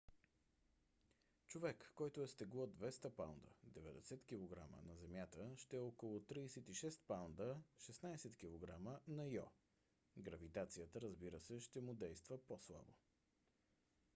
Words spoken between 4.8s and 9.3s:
на земята ще е около 36 паунда 16 кг на